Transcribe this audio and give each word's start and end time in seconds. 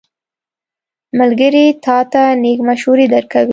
ملګری 1.19 1.65
تا 1.83 1.97
ته 2.11 2.23
نېک 2.41 2.59
مشورې 2.69 3.05
درکوي. 3.13 3.49